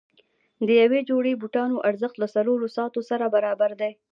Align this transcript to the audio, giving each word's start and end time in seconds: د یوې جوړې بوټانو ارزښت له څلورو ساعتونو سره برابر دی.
د 0.67 0.69
یوې 0.81 0.99
جوړې 1.09 1.33
بوټانو 1.41 1.77
ارزښت 1.89 2.15
له 2.19 2.27
څلورو 2.35 2.67
ساعتونو 2.75 3.07
سره 3.09 3.25
برابر 3.35 3.71
دی. 3.81 3.91